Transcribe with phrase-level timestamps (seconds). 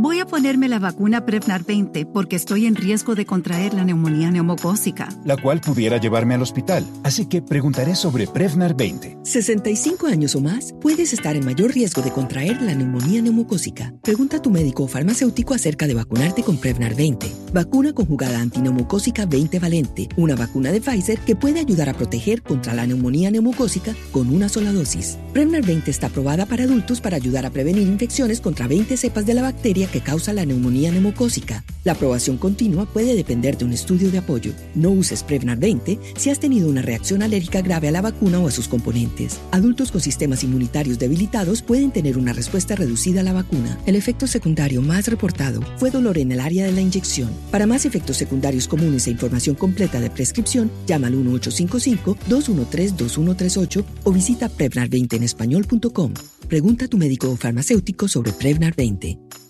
[0.00, 4.30] Voy a ponerme la vacuna Prevnar 20 porque estoy en riesgo de contraer la neumonía
[4.30, 5.08] neumocócica.
[5.24, 6.86] La cual pudiera llevarme al hospital.
[7.02, 9.18] Así que preguntaré sobre Prevnar 20.
[9.24, 13.92] 65 años o más, puedes estar en mayor riesgo de contraer la neumonía neumocócica.
[14.00, 17.32] Pregunta a tu médico o farmacéutico acerca de vacunarte con Prevnar 20.
[17.52, 20.08] Vacuna conjugada antineumocócica 20 valente.
[20.16, 24.48] Una vacuna de Pfizer que puede ayudar a proteger contra la neumonía neumocócica con una
[24.48, 25.18] sola dosis.
[25.32, 29.34] Prevnar 20 está aprobada para adultos para ayudar a prevenir infecciones contra 20 cepas de
[29.34, 31.64] la bacteria que causa la neumonía neumocócica.
[31.84, 34.52] La aprobación continua puede depender de un estudio de apoyo.
[34.74, 38.48] No uses Prevnar 20 si has tenido una reacción alérgica grave a la vacuna o
[38.48, 39.40] a sus componentes.
[39.50, 43.78] Adultos con sistemas inmunitarios debilitados pueden tener una respuesta reducida a la vacuna.
[43.86, 47.30] El efecto secundario más reportado fue dolor en el área de la inyección.
[47.50, 54.50] Para más efectos secundarios comunes e información completa de prescripción, llama al 1855-213-2138 o visita
[54.50, 56.12] Prevnar20 en español.com.
[56.48, 59.47] Pregunta a tu médico o farmacéutico sobre Prevnar 20.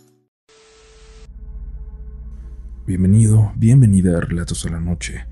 [2.88, 5.27] Bienvenido, bienvenida a Relatos a la Noche.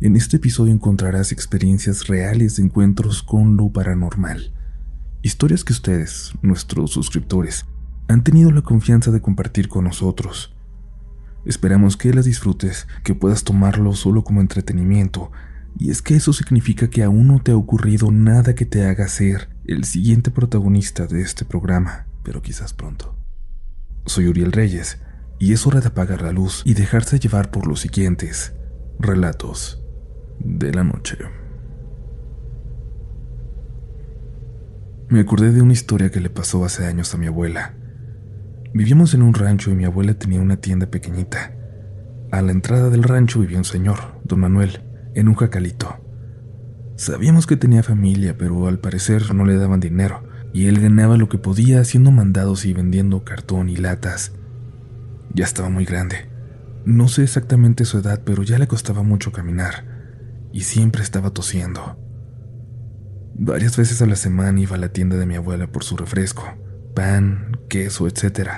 [0.00, 4.52] En este episodio encontrarás experiencias reales de encuentros con lo paranormal.
[5.22, 7.64] Historias que ustedes, nuestros suscriptores,
[8.08, 10.56] han tenido la confianza de compartir con nosotros.
[11.44, 15.30] Esperamos que las disfrutes, que puedas tomarlo solo como entretenimiento,
[15.78, 19.06] y es que eso significa que aún no te ha ocurrido nada que te haga
[19.06, 23.16] ser el siguiente protagonista de este programa, pero quizás pronto.
[24.06, 24.98] Soy Uriel Reyes,
[25.38, 28.54] y es hora de apagar la luz y dejarse llevar por los siguientes
[28.98, 29.82] relatos
[30.38, 31.18] de la noche.
[35.08, 37.74] Me acordé de una historia que le pasó hace años a mi abuela.
[38.74, 41.54] Vivíamos en un rancho y mi abuela tenía una tienda pequeñita.
[42.32, 44.82] A la entrada del rancho vivía un señor, don Manuel,
[45.14, 45.96] en un jacalito.
[46.96, 51.28] Sabíamos que tenía familia, pero al parecer no le daban dinero, y él ganaba lo
[51.28, 54.32] que podía haciendo mandados y vendiendo cartón y latas.
[55.36, 56.30] Ya estaba muy grande.
[56.86, 59.84] No sé exactamente su edad, pero ya le costaba mucho caminar
[60.50, 61.98] y siempre estaba tosiendo.
[63.34, 66.42] Varias veces a la semana iba a la tienda de mi abuela por su refresco,
[66.94, 68.48] pan, queso, etc.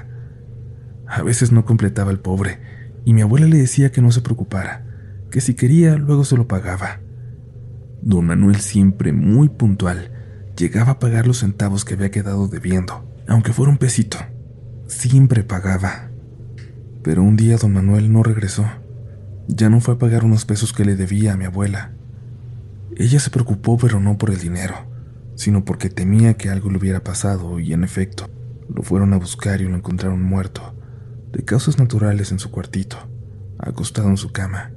[1.09, 2.61] A veces no completaba el pobre
[3.05, 4.87] y mi abuela le decía que no se preocupara,
[5.33, 7.01] que si quería luego se lo pagaba.
[8.03, 10.13] Don Manuel siempre muy puntual
[10.57, 14.19] llegaba a pagar los centavos que había quedado debiendo, aunque fuera un pesito.
[14.87, 16.08] Siempre pagaba.
[17.09, 18.67] Pero un día don Manuel no regresó.
[19.47, 21.93] Ya no fue a pagar unos pesos que le debía a mi abuela.
[22.99, 24.75] Ella se preocupó, pero no por el dinero,
[25.35, 28.29] sino porque temía que algo le hubiera pasado, y en efecto,
[28.69, 30.75] lo fueron a buscar y lo encontraron muerto,
[31.33, 32.99] de causas naturales en su cuartito,
[33.59, 34.73] acostado en su cama.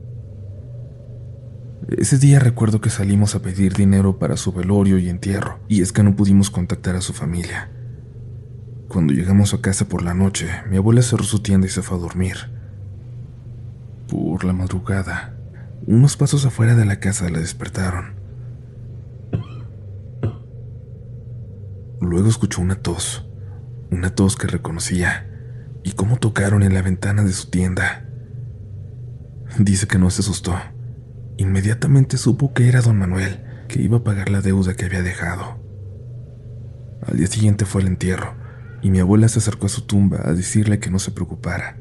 [1.90, 5.92] Ese día recuerdo que salimos a pedir dinero para su velorio y entierro, y es
[5.92, 7.69] que no pudimos contactar a su familia.
[8.91, 11.97] Cuando llegamos a casa por la noche, mi abuela cerró su tienda y se fue
[11.97, 12.35] a dormir.
[14.09, 15.34] Por la madrugada,
[15.88, 18.16] unos pasos afuera de la casa la despertaron.
[22.01, 23.30] Luego escuchó una tos,
[23.91, 25.25] una tos que reconocía,
[25.85, 28.09] y cómo tocaron en la ventana de su tienda.
[29.57, 30.56] Dice que no se asustó.
[31.38, 35.62] Inmediatamente supo que era don Manuel, que iba a pagar la deuda que había dejado.
[37.07, 38.41] Al día siguiente fue el entierro,
[38.81, 41.78] y mi abuela se acercó a su tumba a decirle que no se preocupara,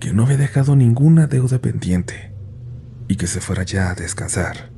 [0.00, 2.34] que no había dejado ninguna deuda pendiente
[3.08, 4.72] y que se fuera ya a descansar.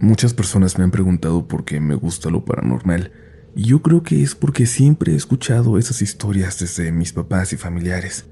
[0.00, 3.12] Muchas personas me han preguntado por qué me gusta lo paranormal,
[3.56, 7.56] y yo creo que es porque siempre he escuchado esas historias desde mis papás y
[7.56, 8.26] familiares,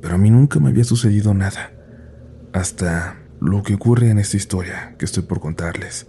[0.00, 1.72] pero a mí nunca me había sucedido nada,
[2.52, 6.06] hasta lo que ocurre en esta historia que estoy por contarles.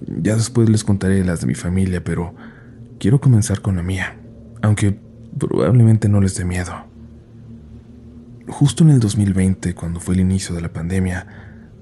[0.00, 2.34] Ya después les contaré las de mi familia, pero
[2.98, 4.16] quiero comenzar con la mía,
[4.62, 4.98] aunque
[5.38, 6.72] probablemente no les dé miedo.
[8.48, 11.26] Justo en el 2020, cuando fue el inicio de la pandemia,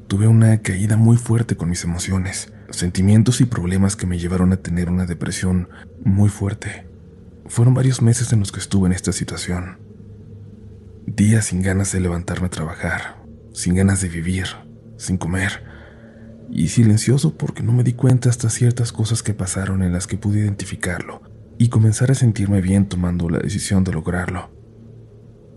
[0.06, 4.56] tuve una caída muy fuerte con mis emociones, sentimientos y problemas que me llevaron a
[4.56, 5.69] tener una depresión
[6.04, 6.86] muy fuerte.
[7.46, 9.78] Fueron varios meses en los que estuve en esta situación.
[11.06, 13.22] Días sin ganas de levantarme a trabajar,
[13.52, 14.46] sin ganas de vivir,
[14.96, 15.74] sin comer
[16.50, 20.17] y silencioso porque no me di cuenta hasta ciertas cosas que pasaron en las que
[20.17, 21.23] pude identificarlo
[21.58, 24.50] y comenzar a sentirme bien tomando la decisión de lograrlo.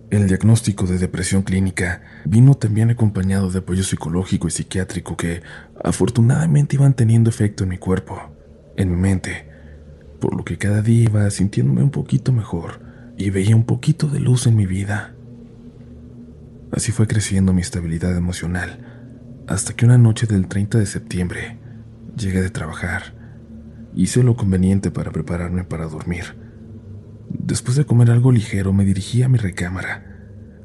[0.09, 5.41] El diagnóstico de depresión clínica vino también acompañado de apoyo psicológico y psiquiátrico que
[5.83, 8.17] afortunadamente iban teniendo efecto en mi cuerpo,
[8.77, 9.49] en mi mente,
[10.21, 12.79] por lo que cada día iba sintiéndome un poquito mejor
[13.17, 15.13] y veía un poquito de luz en mi vida.
[16.71, 18.96] Así fue creciendo mi estabilidad emocional
[19.47, 21.59] hasta que una noche del 30 de septiembre
[22.15, 23.15] llegué de trabajar.
[23.95, 26.35] Hice lo conveniente para prepararme para dormir,
[27.29, 30.05] Después de comer algo ligero me dirigí a mi recámara,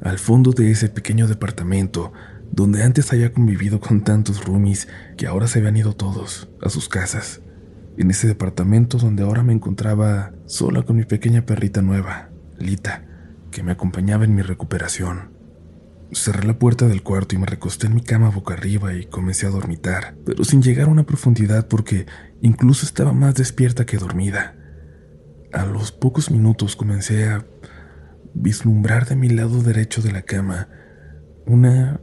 [0.00, 2.12] al fondo de ese pequeño departamento
[2.50, 6.88] donde antes había convivido con tantos roomies que ahora se habían ido todos a sus
[6.88, 7.40] casas.
[7.96, 13.04] En ese departamento donde ahora me encontraba sola con mi pequeña perrita nueva, Lita,
[13.50, 15.31] que me acompañaba en mi recuperación.
[16.12, 19.46] Cerré la puerta del cuarto y me recosté en mi cama boca arriba y comencé
[19.46, 22.06] a dormitar, pero sin llegar a una profundidad porque
[22.42, 24.54] incluso estaba más despierta que dormida.
[25.52, 27.46] A los pocos minutos comencé a
[28.34, 30.68] vislumbrar de mi lado derecho de la cama
[31.46, 32.00] una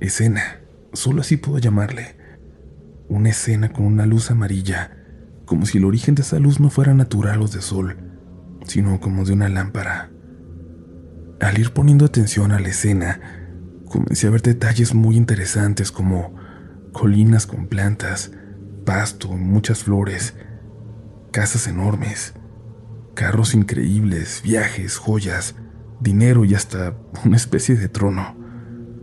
[0.00, 0.60] escena,
[0.92, 2.16] solo así puedo llamarle.
[3.08, 4.96] Una escena con una luz amarilla,
[5.44, 7.96] como si el origen de esa luz no fuera natural o de sol,
[8.66, 10.10] sino como de una lámpara.
[11.40, 13.20] Al ir poniendo atención a la escena,
[13.96, 16.34] comencé a ver detalles muy interesantes como
[16.92, 18.30] colinas con plantas,
[18.84, 20.34] pasto, muchas flores,
[21.32, 22.34] casas enormes,
[23.14, 25.54] carros increíbles, viajes, joyas,
[25.98, 26.94] dinero y hasta
[27.24, 28.36] una especie de trono.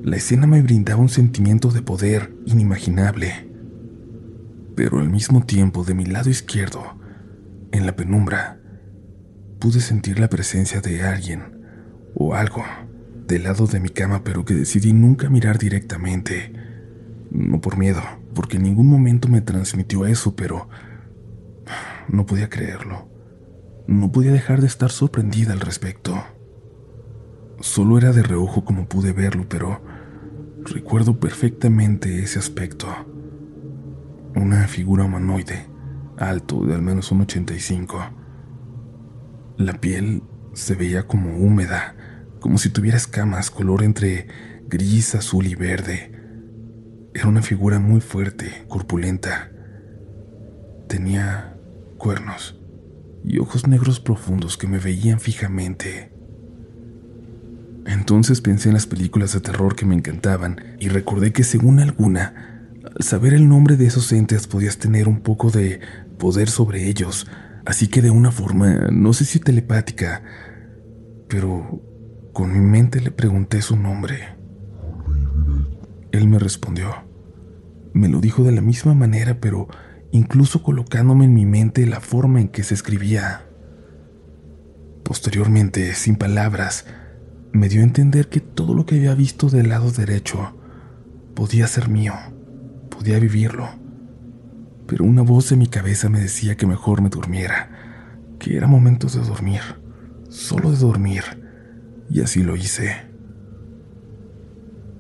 [0.04, 3.50] La escena me brindaba un sentimiento de poder inimaginable.
[4.76, 7.00] Pero al mismo tiempo, de mi lado izquierdo,
[7.72, 8.60] en la penumbra,
[9.60, 11.64] pude sentir la presencia de alguien
[12.14, 12.64] o algo
[13.28, 16.54] del lado de mi cama, pero que decidí nunca mirar directamente.
[17.32, 18.02] No por miedo,
[18.34, 20.68] porque en ningún momento me transmitió eso, pero
[22.08, 23.10] no podía creerlo.
[23.88, 26.24] No podía dejar de estar sorprendida al respecto.
[27.60, 29.82] Solo era de reojo como pude verlo, pero
[30.64, 32.88] recuerdo perfectamente ese aspecto.
[34.36, 35.68] Una figura humanoide,
[36.18, 38.00] alto, de al menos un 85.
[39.58, 40.24] La piel
[40.54, 41.96] se veía como húmeda,
[42.44, 44.28] como si tuviera escamas, color entre
[44.68, 46.12] gris, azul y verde.
[47.14, 49.50] Era una figura muy fuerte, corpulenta.
[50.90, 51.56] Tenía
[51.98, 52.60] cuernos
[53.24, 56.12] y ojos negros profundos que me veían fijamente.
[57.86, 62.68] Entonces pensé en las películas de terror que me encantaban y recordé que según alguna,
[62.84, 65.80] al saber el nombre de esos entes podías tener un poco de
[66.20, 67.26] poder sobre ellos,
[67.64, 70.24] así que de una forma, no sé si telepática,
[71.30, 71.93] pero
[72.34, 74.36] con mi mente le pregunté su nombre.
[76.12, 76.90] Él me respondió.
[77.94, 79.68] Me lo dijo de la misma manera, pero
[80.12, 83.46] incluso colocándome en mi mente la forma en que se escribía.
[85.04, 86.86] Posteriormente, sin palabras,
[87.52, 90.58] me dio a entender que todo lo que había visto del lado derecho
[91.36, 92.14] podía ser mío,
[92.90, 93.70] podía vivirlo.
[94.88, 97.70] Pero una voz de mi cabeza me decía que mejor me durmiera,
[98.40, 99.62] que era momento de dormir,
[100.30, 101.43] solo de dormir
[102.10, 103.14] y así lo hice.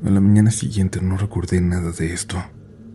[0.05, 2.37] A la mañana siguiente no recordé nada de esto.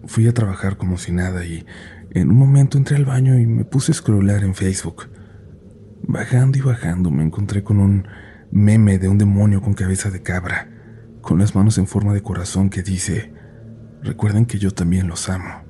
[0.06, 1.64] Fui a trabajar como si nada y
[2.10, 5.08] en un momento entré al baño y me puse a scrollar en Facebook.
[6.02, 8.06] Bajando y bajando me encontré con un
[8.50, 10.69] meme de un demonio con cabeza de cabra,
[11.20, 13.32] con las manos en forma de corazón que dice,
[14.02, 15.64] recuerden que yo también los amo.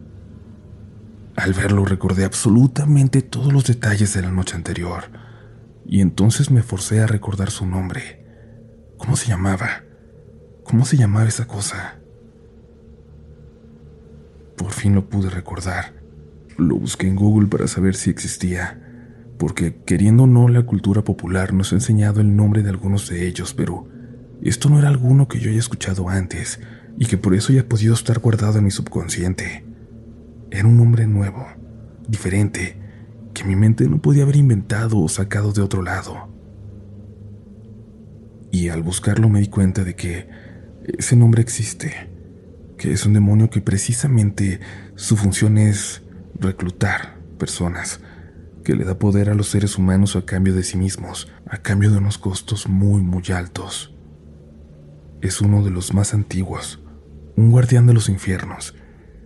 [1.37, 5.05] Al verlo recordé absolutamente todos los detalles de la noche anterior,
[5.87, 8.18] y entonces me forcé a recordar su nombre.
[8.99, 9.85] ¿Cómo se llamaba?
[10.65, 12.01] ¿Cómo se llamaba esa cosa?
[14.57, 15.95] Por fin lo pude recordar.
[16.57, 18.83] Lo busqué en Google para saber si existía,
[19.39, 23.29] porque queriendo o no la cultura popular nos ha enseñado el nombre de algunos de
[23.29, 23.89] ellos, pero
[24.43, 26.59] esto no era alguno que yo haya escuchado antes
[26.99, 29.65] y que por eso haya podido estar guardado en mi subconsciente.
[30.51, 31.47] Era un nombre nuevo,
[32.09, 32.77] diferente,
[33.33, 36.37] que mi mente no podía haber inventado o sacado de otro lado
[38.51, 40.29] y al buscarlo me di cuenta de que
[40.99, 42.09] ese nombre existe,
[42.77, 44.61] que es un demonio que precisamente
[44.95, 46.03] su función es
[46.39, 48.01] reclutar personas,
[48.65, 51.91] que le da poder a los seres humanos a cambio de sí mismos, a cambio
[51.91, 53.95] de unos costos muy, muy altos.
[55.21, 56.81] Es uno de los más antiguos,
[57.37, 58.75] un guardián de los infiernos,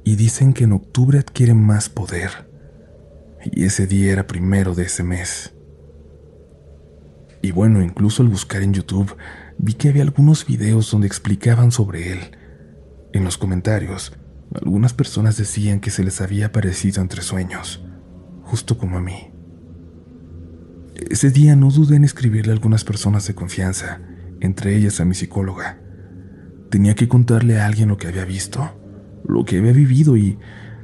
[0.04, 2.50] y dicen que en octubre adquiere más poder.
[3.44, 5.54] Y ese día era primero de ese mes.
[7.42, 9.16] Y bueno, incluso al buscar en YouTube
[9.58, 12.20] vi que había algunos videos donde explicaban sobre él.
[13.12, 14.16] En los comentarios,
[14.54, 17.84] algunas personas decían que se les había aparecido entre sueños,
[18.42, 19.32] justo como a mí.
[21.10, 24.00] Ese día no dudé en escribirle a algunas personas de confianza,
[24.40, 25.80] entre ellas a mi psicóloga.
[26.70, 28.78] Tenía que contarle a alguien lo que había visto,
[29.26, 30.38] lo que había vivido y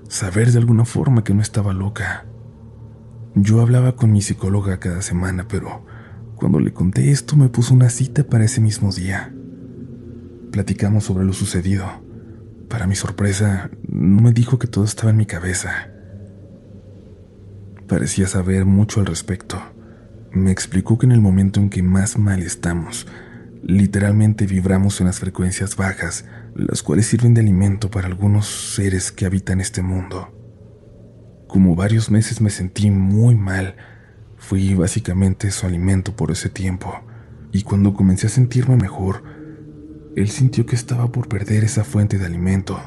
[0.09, 2.27] saber de alguna forma que no estaba loca.
[3.35, 5.87] Yo hablaba con mi psicóloga cada semana, pero
[6.39, 9.35] cuando le conté esto me puso una cita para ese mismo día.
[10.53, 11.85] Platicamos sobre lo sucedido.
[12.69, 15.91] Para mi sorpresa, no me dijo que todo estaba en mi cabeza.
[17.89, 19.61] Parecía saber mucho al respecto,
[20.31, 23.07] Me explicó que en el momento en que más mal estamos,
[23.63, 29.25] literalmente vibramos en las frecuencias bajas, las cuales sirven de alimento para algunos seres que
[29.25, 30.29] habitan este mundo.
[31.49, 33.75] Como varios meses me sentí muy mal,
[34.39, 37.01] fui básicamente su alimento por ese tiempo,
[37.53, 39.23] y cuando comencé a sentirme mejor,
[40.17, 42.79] él sintió que estaba por perder esa fuente de alimento.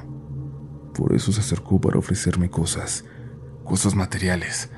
[0.93, 3.05] Por eso se acercó para ofrecerme cosas,
[3.63, 4.70] cosas materiales.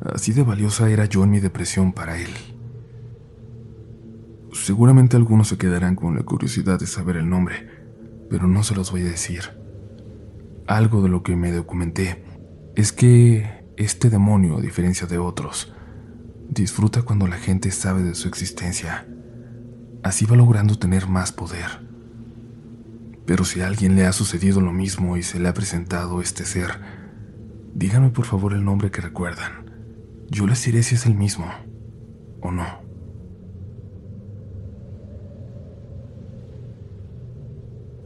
[0.00, 2.30] Así de valiosa era yo en mi depresión para él.
[4.52, 7.68] Seguramente algunos se quedarán con la curiosidad de saber el nombre,
[8.28, 9.42] pero no se los voy a decir.
[10.66, 12.24] Algo de lo que me documenté
[12.76, 15.74] es que este demonio, a diferencia de otros,
[16.52, 19.06] disfruta cuando la gente sabe de su existencia.
[20.02, 21.86] Así va logrando tener más poder.
[23.24, 26.44] Pero si a alguien le ha sucedido lo mismo y se le ha presentado este
[26.44, 26.80] ser,
[27.74, 29.70] díganme por favor el nombre que recuerdan.
[30.28, 31.46] Yo les diré si es el mismo
[32.40, 32.66] o no.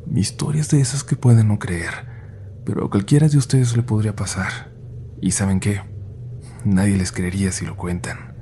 [0.07, 1.93] Mi historia es de esas que pueden no creer,
[2.65, 4.71] pero a cualquiera de ustedes le podría pasar.
[5.21, 5.81] ¿Y saben qué?
[6.65, 8.36] Nadie les creería si lo cuentan.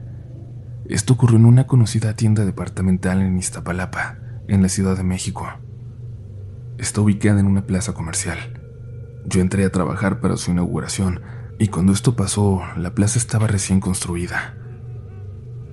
[0.88, 5.48] Esto ocurrió en una conocida tienda departamental en Iztapalapa, en la Ciudad de México.
[6.76, 8.60] Está ubicada en una plaza comercial.
[9.24, 11.22] Yo entré a trabajar para su inauguración
[11.58, 14.58] y cuando esto pasó, la plaza estaba recién construida.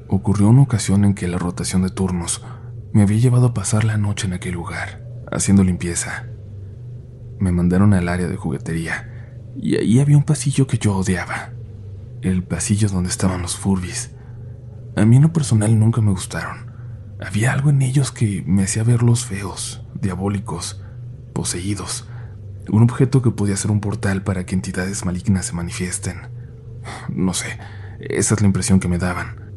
[0.07, 2.45] Ocurrió una ocasión en que la rotación de turnos
[2.93, 6.27] me había llevado a pasar la noche en aquel lugar, haciendo limpieza.
[7.37, 11.51] Me mandaron al área de juguetería y ahí había un pasillo que yo odiaba.
[12.21, 14.11] El pasillo donde estaban los furbis.
[14.95, 16.71] A mí en lo personal nunca me gustaron.
[17.19, 20.81] Había algo en ellos que me hacía verlos feos, diabólicos,
[21.33, 22.07] poseídos
[22.69, 26.29] un objeto que podía ser un portal para que entidades malignas se manifiesten.
[27.09, 27.59] No sé,
[27.99, 29.51] esa es la impresión que me daban.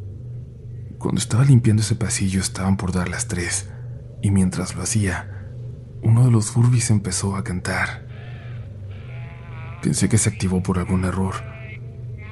[0.97, 3.69] Cuando estaba limpiando ese pasillo estaban por dar las tres,
[4.21, 5.47] y mientras lo hacía,
[6.01, 8.05] uno de los Furbis empezó a cantar.
[9.81, 11.35] Pensé que se activó por algún error,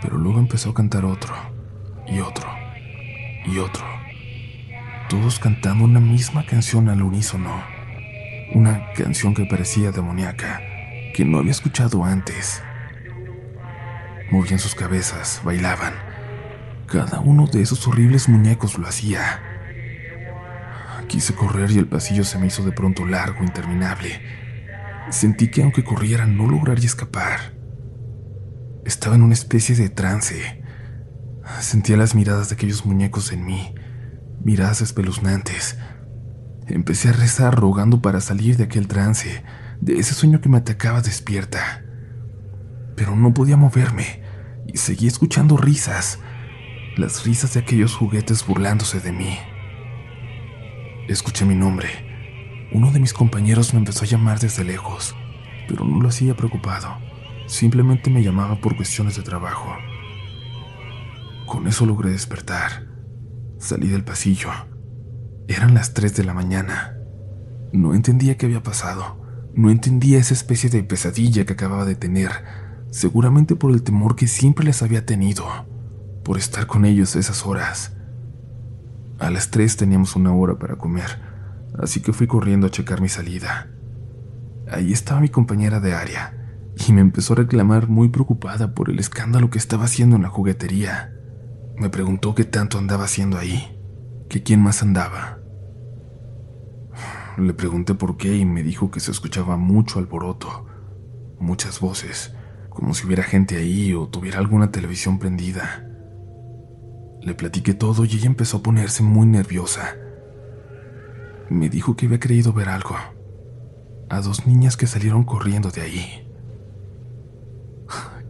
[0.02, 1.34] pero luego empezó a cantar otro,
[2.08, 2.48] y otro,
[3.46, 3.84] y otro.
[5.10, 7.64] Todos cantando una misma canción al unísono.
[8.54, 10.62] Una canción que parecía demoníaca,
[11.14, 12.62] que no había escuchado antes.
[14.32, 15.94] Movían sus cabezas, bailaban.
[16.88, 19.42] Cada uno de esos horribles muñecos lo hacía.
[21.08, 24.22] Quise correr y el pasillo se me hizo de pronto largo, interminable.
[25.10, 27.54] Sentí que aunque corriera no lograría escapar.
[28.86, 30.63] Estaba en una especie de trance.
[31.62, 33.74] Sentía las miradas de aquellos muñecos en mí,
[34.44, 35.78] miradas espeluznantes,
[36.68, 39.44] Empecé a rezar rogando para salir de aquel trance,
[39.82, 41.84] de ese sueño que me atacaba despierta.
[42.96, 44.22] Pero no podía moverme
[44.68, 46.20] y seguí escuchando risas,
[46.96, 49.38] las risas de aquellos juguetes burlándose de mí.
[51.10, 51.90] Escuché mi nombre.
[52.72, 55.16] Uno de mis compañeros me empezó a llamar desde lejos,
[55.68, 56.98] pero no lo hacía preocupado.
[57.46, 59.76] Simplemente me llamaba por cuestiones de trabajo.
[61.48, 62.88] Con eso logré despertar.
[63.60, 64.50] Salí del pasillo
[65.48, 66.98] eran las 3 de la mañana.
[67.74, 69.22] No entendía qué había pasado.
[69.54, 72.32] No entendía esa especie de pesadilla que acababa de tener,
[72.92, 75.46] seguramente por el temor que siempre les había tenido,
[76.24, 77.94] por estar con ellos esas horas.
[79.20, 81.20] A las 3 teníamos una hora para comer,
[81.78, 83.70] así que fui corriendo a checar mi salida.
[84.72, 86.34] Ahí estaba mi compañera de área,
[86.88, 90.30] y me empezó a reclamar muy preocupada por el escándalo que estaba haciendo en la
[90.30, 91.13] juguetería.
[91.78, 93.80] Me preguntó qué tanto andaba haciendo ahí
[94.30, 95.40] que quién más andaba.
[97.38, 100.66] Le pregunté por qué y me dijo que se escuchaba mucho alboroto,
[101.40, 102.34] muchas voces,
[102.70, 105.88] como si hubiera gente ahí o tuviera alguna televisión prendida.
[107.22, 109.96] Le platiqué todo y ella empezó a ponerse muy nerviosa.
[111.50, 112.96] Me dijo que había creído ver algo,
[114.10, 116.28] a dos niñas que salieron corriendo de ahí.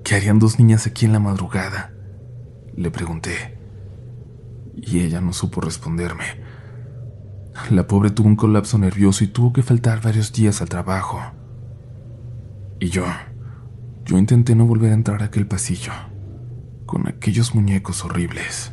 [0.04, 1.94] ¿Qué harían dos niñas aquí en la madrugada?
[2.76, 3.58] Le pregunté
[4.76, 6.24] y ella no supo responderme.
[7.70, 11.22] La pobre tuvo un colapso nervioso y tuvo que faltar varios días al trabajo.
[12.80, 13.06] Y yo,
[14.06, 15.92] yo intenté no volver a entrar a aquel pasillo,
[16.86, 18.73] con aquellos muñecos horribles.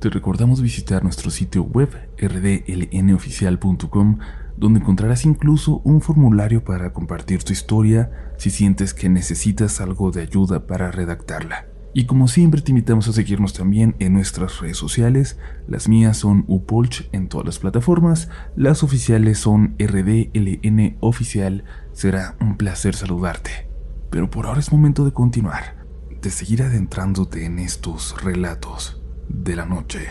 [0.00, 4.18] Te recordamos visitar nuestro sitio web rdlnoficial.com
[4.56, 10.22] donde encontrarás incluso un formulario para compartir tu historia si sientes que necesitas algo de
[10.22, 11.66] ayuda para redactarla.
[11.92, 15.38] Y como siempre te invitamos a seguirnos también en nuestras redes sociales.
[15.68, 21.64] Las mías son Upolch en todas las plataformas, las oficiales son RDLN Oficial.
[21.92, 23.68] Será un placer saludarte.
[24.10, 25.84] Pero por ahora es momento de continuar,
[26.22, 28.99] de seguir adentrándote en estos relatos
[29.32, 30.08] de la noche.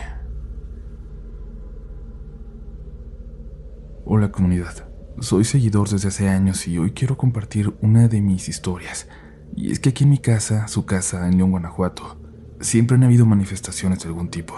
[4.04, 4.88] Hola comunidad,
[5.20, 9.08] soy seguidor desde hace años y hoy quiero compartir una de mis historias
[9.54, 12.18] y es que aquí en mi casa, su casa en León, Guanajuato,
[12.60, 14.54] siempre han habido manifestaciones de algún tipo.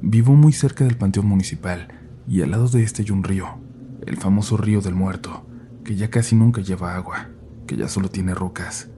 [0.00, 1.88] Vivo muy cerca del Panteón Municipal
[2.26, 3.58] y al lado de este hay un río,
[4.06, 5.46] el famoso río del muerto,
[5.84, 7.28] que ya casi nunca lleva agua,
[7.66, 8.88] que ya solo tiene rocas.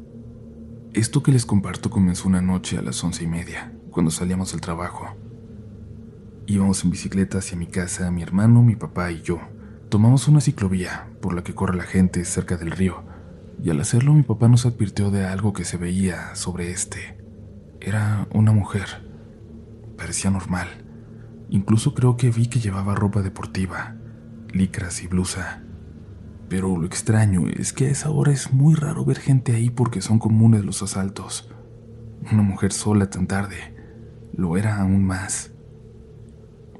[0.92, 4.61] Esto que les comparto comenzó una noche a las once y media, cuando salíamos del
[4.61, 5.16] trabajo.
[6.47, 9.40] Íbamos en bicicleta hacia mi casa, mi hermano, mi papá y yo.
[9.88, 13.04] Tomamos una ciclovía por la que corre la gente cerca del río
[13.62, 17.18] y al hacerlo mi papá nos advirtió de algo que se veía sobre este.
[17.80, 19.09] Era una mujer.
[19.97, 20.68] Parecía normal.
[21.50, 23.97] Incluso creo que vi que llevaba ropa deportiva,
[24.52, 25.62] licras y blusa.
[26.49, 30.00] Pero lo extraño es que a esa hora es muy raro ver gente ahí porque
[30.00, 31.50] son comunes los asaltos.
[32.32, 33.79] Una mujer sola tan tarde
[34.40, 35.52] lo era aún más.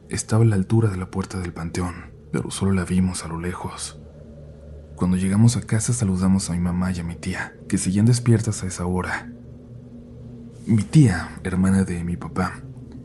[0.09, 3.39] Estaba a la altura de la puerta del panteón, pero solo la vimos a lo
[3.39, 4.01] lejos.
[4.97, 8.63] Cuando llegamos a casa saludamos a mi mamá y a mi tía, que seguían despiertas
[8.63, 9.31] a esa hora.
[10.67, 12.63] Mi tía, hermana de mi papá,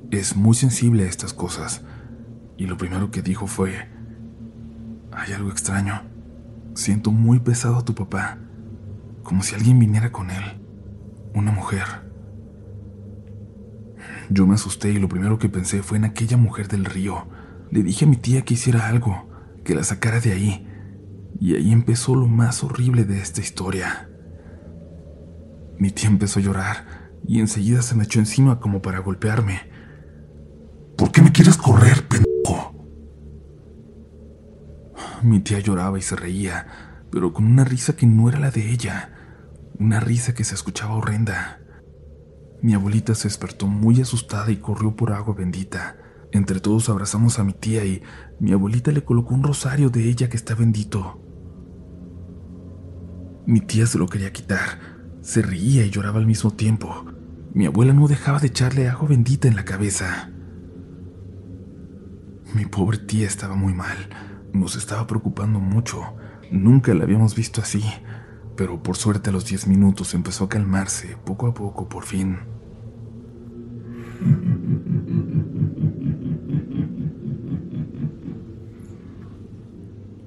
[0.10, 1.82] es muy sensible a estas cosas,
[2.58, 3.90] y lo primero que dijo fue,
[5.12, 6.02] hay algo extraño.
[6.76, 8.38] Siento muy pesado a tu papá,
[9.24, 10.62] como si alguien viniera con él,
[11.34, 12.05] una mujer.
[14.30, 17.28] Yo me asusté y lo primero que pensé fue en aquella mujer del río.
[17.72, 19.30] Le dije a mi tía que hiciera algo,
[19.64, 20.68] que la sacara de ahí,
[21.40, 24.10] y ahí empezó lo más horrible de esta historia.
[25.78, 29.62] Mi tía empezó a llorar y enseguida se me echó encima como para golpearme.
[30.98, 32.74] ¿Por qué me quieres correr, pendejo?
[35.22, 36.68] Mi tía lloraba y se reía,
[37.12, 39.12] pero con una risa que no era la de ella,
[39.78, 41.60] una risa que se escuchaba horrenda.
[42.62, 45.98] Mi abuelita se despertó muy asustada y corrió por agua bendita.
[46.32, 48.02] Entre todos abrazamos a mi tía y
[48.40, 51.22] mi abuelita le colocó un rosario de ella que está bendito.
[53.46, 54.80] Mi tía se lo quería quitar.
[55.22, 57.06] Se reía y lloraba al mismo tiempo.
[57.54, 60.32] Mi abuela no dejaba de echarle agua bendita en la cabeza.
[62.54, 64.10] Mi pobre tía estaba muy mal.
[64.54, 66.16] Nos estaba preocupando mucho.
[66.52, 67.84] Nunca la habíamos visto así.
[68.56, 72.40] Pero por suerte a los diez minutos empezó a calmarse, poco a poco, por fin.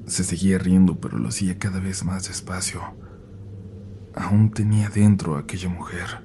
[0.06, 2.82] Se seguía riendo, pero lo hacía cada vez más despacio
[4.18, 6.22] aún tenía dentro a aquella mujer,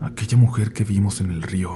[0.00, 1.72] aquella mujer que vimos en el río.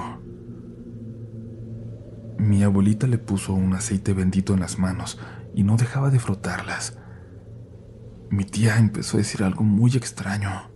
[2.39, 5.19] Mi abuelita le puso un aceite bendito en las manos
[5.55, 6.99] y no dejaba de frotarlas.
[8.31, 10.71] Mi tía empezó a decir algo muy extraño.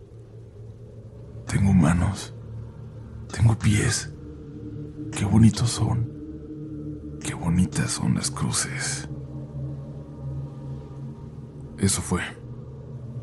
[1.46, 2.34] Tengo manos,
[3.32, 4.12] tengo pies,
[5.12, 6.10] qué bonitos son,
[7.20, 9.08] qué bonitas son las cruces.
[11.78, 12.22] Eso fue.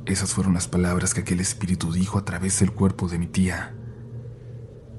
[0.05, 3.75] Esas fueron las palabras que aquel espíritu dijo a través del cuerpo de mi tía.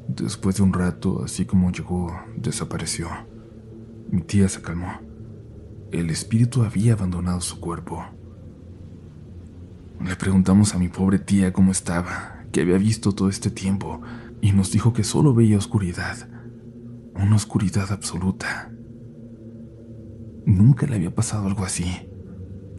[0.09, 3.09] Después de un rato, así como llegó, desapareció.
[4.11, 5.01] Mi tía se calmó.
[5.91, 8.05] El espíritu había abandonado su cuerpo.
[10.01, 14.01] Le preguntamos a mi pobre tía cómo estaba, qué había visto todo este tiempo,
[14.41, 16.29] y nos dijo que solo veía oscuridad,
[17.15, 18.73] una oscuridad absoluta.
[20.45, 22.09] Nunca le había pasado algo así.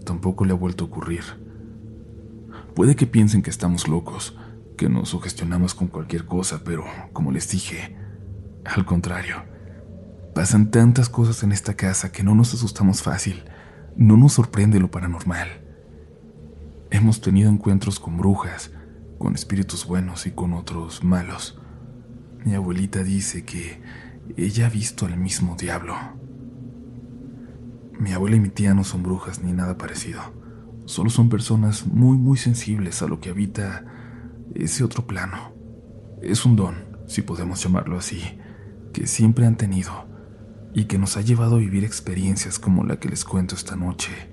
[0.05, 1.23] Tampoco le ha vuelto a ocurrir.
[2.75, 4.37] Puede que piensen que estamos locos,
[4.77, 7.95] que nos sugestionamos con cualquier cosa, pero, como les dije,
[8.65, 9.43] al contrario.
[10.35, 13.43] Pasan tantas cosas en esta casa que no nos asustamos fácil,
[13.95, 15.62] no nos sorprende lo paranormal.
[16.93, 18.69] Hemos tenido encuentros con brujas,
[19.17, 21.59] con espíritus buenos y con otros malos.
[22.45, 23.81] Mi abuelita dice que
[24.37, 25.95] ella ha visto al mismo diablo.
[27.99, 30.21] Mi abuela y mi tía no son brujas ni nada parecido.
[30.85, 33.85] Solo son personas muy, muy sensibles a lo que habita
[34.53, 35.51] ese otro plano.
[36.21, 36.75] Es un don,
[37.07, 38.21] si podemos llamarlo así,
[38.93, 40.05] que siempre han tenido
[40.75, 44.32] y que nos ha llevado a vivir experiencias como la que les cuento esta noche.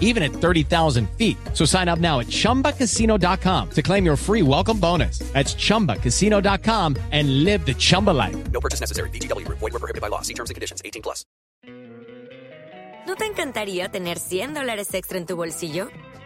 [0.00, 1.36] even at 30,000 feet.
[1.52, 5.20] So sign up now at chumbacasino.com to claim your free welcome bonus.
[5.32, 8.36] That's chumbacasino.com and live the Chumba life.
[8.50, 9.10] No purchase necessary.
[9.10, 9.58] VGW Group.
[9.58, 10.22] Void were prohibited by law.
[10.22, 10.80] See terms and conditions.
[10.84, 11.24] 18 plus.
[13.06, 15.90] ¿No te encantaría tener 100 dólares extra en tu bolsillo?